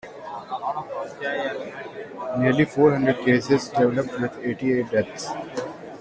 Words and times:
Nearly 2.39 2.65
four 2.65 2.91
hundred 2.93 3.19
cases 3.23 3.69
developed 3.69 4.19
with 4.19 4.35
eighty-eight 4.39 4.89
deaths. 4.89 5.29